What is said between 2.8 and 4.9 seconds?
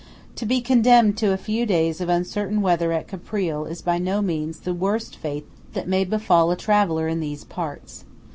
at Caprile is by no means the